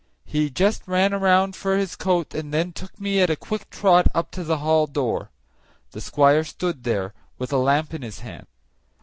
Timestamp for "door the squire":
4.87-6.43